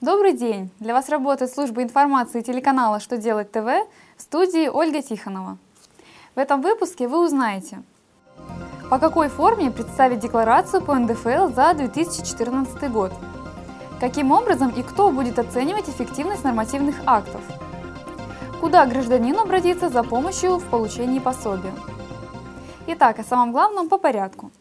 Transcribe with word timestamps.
Добрый 0.00 0.32
день! 0.32 0.70
Для 0.80 0.94
вас 0.94 1.10
работает 1.10 1.52
служба 1.52 1.82
информации 1.82 2.40
телеканала 2.40 3.00
«Что 3.00 3.18
делать 3.18 3.52
ТВ» 3.52 3.66
в 4.16 4.22
студии 4.22 4.66
Ольга 4.66 5.02
Тихонова. 5.02 5.58
В 6.34 6.38
этом 6.38 6.62
выпуске 6.62 7.06
вы 7.06 7.22
узнаете, 7.22 7.82
по 8.88 8.98
какой 8.98 9.28
форме 9.28 9.70
представить 9.70 10.20
декларацию 10.20 10.82
по 10.82 10.94
НДФЛ 10.94 11.48
за 11.54 11.74
2014 11.74 12.90
год, 12.90 13.12
каким 14.00 14.32
образом 14.32 14.70
и 14.70 14.82
кто 14.82 15.10
будет 15.10 15.38
оценивать 15.38 15.90
эффективность 15.90 16.44
нормативных 16.44 16.96
актов, 17.04 17.42
куда 18.58 18.86
гражданину 18.86 19.40
обратиться 19.40 19.90
за 19.90 20.02
помощью 20.02 20.56
в 20.56 20.64
получении 20.70 21.18
пособия. 21.18 21.74
Итак, 22.86 23.18
о 23.18 23.22
самом 23.22 23.52
главном 23.52 23.90
по 23.90 23.98
порядку– 23.98 24.50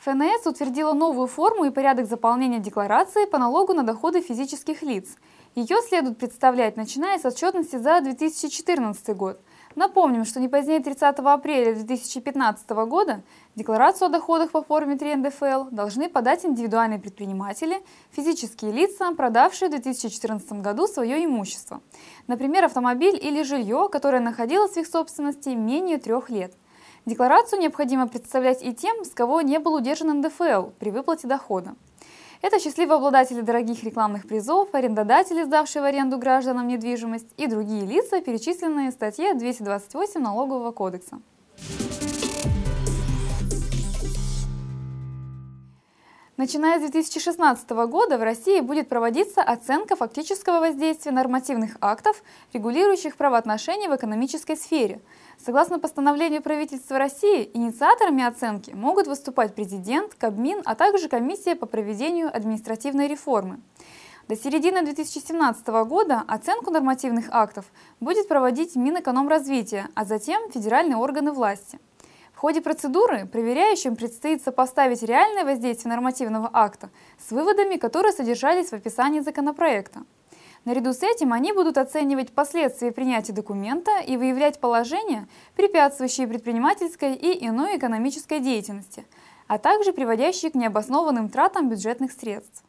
ФНС 0.00 0.46
утвердила 0.46 0.94
новую 0.94 1.26
форму 1.26 1.66
и 1.66 1.70
порядок 1.70 2.06
заполнения 2.06 2.58
декларации 2.58 3.26
по 3.26 3.36
налогу 3.36 3.74
на 3.74 3.82
доходы 3.82 4.22
физических 4.22 4.80
лиц. 4.80 5.16
Ее 5.54 5.76
следует 5.86 6.16
представлять, 6.16 6.78
начиная 6.78 7.18
с 7.18 7.26
отчетности 7.26 7.76
за 7.76 8.00
2014 8.00 9.14
год. 9.14 9.42
Напомним, 9.74 10.24
что 10.24 10.40
не 10.40 10.48
позднее 10.48 10.80
30 10.80 11.18
апреля 11.18 11.74
2015 11.74 12.70
года 12.70 13.22
декларацию 13.56 14.06
о 14.06 14.08
доходах 14.08 14.52
по 14.52 14.62
форме 14.62 14.96
3 14.96 15.16
НДФЛ 15.16 15.64
должны 15.70 16.08
подать 16.08 16.46
индивидуальные 16.46 16.98
предприниматели, 16.98 17.82
физические 18.10 18.72
лица, 18.72 19.12
продавшие 19.14 19.68
в 19.68 19.72
2014 19.72 20.52
году 20.62 20.86
свое 20.86 21.22
имущество. 21.22 21.82
Например, 22.26 22.64
автомобиль 22.64 23.18
или 23.20 23.42
жилье, 23.42 23.90
которое 23.92 24.20
находилось 24.20 24.72
в 24.72 24.76
их 24.78 24.86
собственности 24.86 25.50
менее 25.50 25.98
трех 25.98 26.30
лет. 26.30 26.54
Декларацию 27.06 27.60
необходимо 27.60 28.06
представлять 28.06 28.62
и 28.62 28.74
тем, 28.74 29.04
с 29.04 29.10
кого 29.10 29.40
не 29.40 29.58
был 29.58 29.74
удержан 29.74 30.20
НДФЛ 30.20 30.70
при 30.78 30.90
выплате 30.90 31.26
дохода. 31.26 31.74
Это 32.42 32.58
счастливые 32.58 32.96
обладатели 32.96 33.40
дорогих 33.40 33.84
рекламных 33.84 34.26
призов, 34.26 34.74
арендодатели, 34.74 35.42
сдавшие 35.42 35.82
в 35.82 35.84
аренду 35.84 36.18
гражданам 36.18 36.68
недвижимость 36.68 37.28
и 37.36 37.46
другие 37.46 37.84
лица, 37.84 38.20
перечисленные 38.20 38.90
в 38.90 38.94
статье 38.94 39.34
228 39.34 40.20
Налогового 40.20 40.72
кодекса. 40.72 41.20
Начиная 46.40 46.78
с 46.78 46.90
2016 46.90 47.68
года 47.68 48.16
в 48.16 48.22
России 48.22 48.60
будет 48.60 48.88
проводиться 48.88 49.42
оценка 49.42 49.94
фактического 49.94 50.60
воздействия 50.60 51.12
нормативных 51.12 51.76
актов, 51.82 52.22
регулирующих 52.54 53.16
правоотношения 53.16 53.90
в 53.90 53.94
экономической 53.94 54.56
сфере. 54.56 55.02
Согласно 55.36 55.78
постановлению 55.78 56.40
правительства 56.40 56.96
России, 56.96 57.50
инициаторами 57.52 58.24
оценки 58.24 58.70
могут 58.70 59.06
выступать 59.06 59.54
президент, 59.54 60.14
Кабмин, 60.14 60.62
а 60.64 60.74
также 60.76 61.10
комиссия 61.10 61.56
по 61.56 61.66
проведению 61.66 62.34
административной 62.34 63.06
реформы. 63.06 63.60
До 64.26 64.34
середины 64.34 64.82
2017 64.82 65.68
года 65.84 66.24
оценку 66.26 66.70
нормативных 66.70 67.26
актов 67.32 67.66
будет 68.00 68.28
проводить 68.28 68.76
Минэкономразвития, 68.76 69.90
а 69.94 70.06
затем 70.06 70.50
федеральные 70.50 70.96
органы 70.96 71.32
власти– 71.32 71.78
в 72.40 72.42
ходе 72.42 72.62
процедуры 72.62 73.26
проверяющим 73.26 73.96
предстоит 73.96 74.42
сопоставить 74.42 75.02
реальное 75.02 75.44
воздействие 75.44 75.90
нормативного 75.90 76.48
акта 76.50 76.88
с 77.18 77.32
выводами, 77.32 77.76
которые 77.76 78.14
содержались 78.14 78.70
в 78.70 78.72
описании 78.72 79.20
законопроекта. 79.20 80.04
Наряду 80.64 80.94
с 80.94 81.02
этим 81.02 81.34
они 81.34 81.52
будут 81.52 81.76
оценивать 81.76 82.32
последствия 82.32 82.92
принятия 82.92 83.34
документа 83.34 83.90
и 84.00 84.16
выявлять 84.16 84.58
положения, 84.58 85.28
препятствующие 85.54 86.26
предпринимательской 86.26 87.14
и 87.14 87.46
иной 87.46 87.76
экономической 87.76 88.40
деятельности, 88.40 89.04
а 89.46 89.58
также 89.58 89.92
приводящие 89.92 90.50
к 90.50 90.54
необоснованным 90.54 91.28
тратам 91.28 91.68
бюджетных 91.68 92.10
средств. 92.10 92.64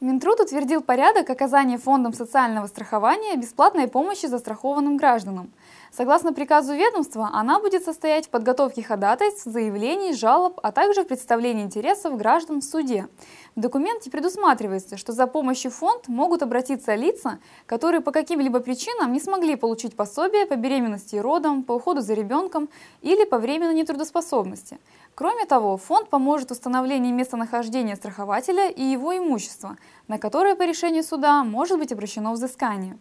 Минтруд 0.00 0.40
утвердил 0.40 0.80
порядок 0.80 1.28
оказания 1.28 1.76
Фондом 1.76 2.14
социального 2.14 2.66
страхования 2.68 3.36
бесплатной 3.36 3.86
помощи 3.86 4.24
застрахованным 4.24 4.96
гражданам. 4.96 5.52
Согласно 5.92 6.32
приказу 6.32 6.72
ведомства, 6.72 7.28
она 7.34 7.60
будет 7.60 7.84
состоять 7.84 8.26
в 8.26 8.30
подготовке 8.30 8.82
ходатайств, 8.82 9.44
заявлений, 9.44 10.14
жалоб, 10.14 10.58
а 10.62 10.72
также 10.72 11.02
в 11.02 11.06
представлении 11.06 11.64
интересов 11.64 12.16
граждан 12.16 12.62
в 12.62 12.64
суде. 12.64 13.08
В 13.56 13.60
документе 13.60 14.10
предусматривается, 14.10 14.96
что 14.96 15.12
за 15.12 15.26
помощью 15.26 15.72
в 15.72 15.74
фонд 15.74 16.06
могут 16.06 16.42
обратиться 16.42 16.94
лица, 16.94 17.40
которые 17.66 18.00
по 18.00 18.12
каким-либо 18.12 18.60
причинам 18.60 19.12
не 19.12 19.18
смогли 19.18 19.56
получить 19.56 19.96
пособие 19.96 20.46
по 20.46 20.54
беременности 20.54 21.16
и 21.16 21.20
родам, 21.20 21.64
по 21.64 21.72
уходу 21.72 22.00
за 22.00 22.14
ребенком 22.14 22.68
или 23.02 23.24
по 23.24 23.38
временной 23.38 23.74
нетрудоспособности. 23.74 24.78
Кроме 25.16 25.46
того, 25.46 25.76
фонд 25.76 26.08
поможет 26.08 26.48
в 26.48 26.52
установлении 26.52 27.10
местонахождения 27.10 27.96
страхователя 27.96 28.68
и 28.68 28.82
его 28.82 29.16
имущества, 29.16 29.76
на 30.06 30.18
которое 30.18 30.54
по 30.54 30.62
решению 30.62 31.02
суда 31.02 31.42
может 31.42 31.78
быть 31.78 31.92
обращено 31.92 32.32
взыскание. 32.32 32.98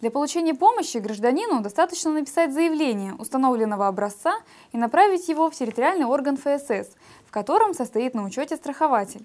Для 0.00 0.10
получения 0.10 0.54
помощи 0.54 0.98
гражданину 0.98 1.60
достаточно 1.60 2.12
написать 2.12 2.52
заявление 2.52 3.14
установленного 3.14 3.88
образца 3.88 4.34
и 4.72 4.76
направить 4.76 5.28
его 5.28 5.50
в 5.50 5.54
территориальный 5.54 6.04
орган 6.04 6.36
ФСС, 6.36 6.94
в 7.26 7.30
котором 7.32 7.74
состоит 7.74 8.14
на 8.14 8.24
учете 8.24 8.54
страхователь. 8.54 9.24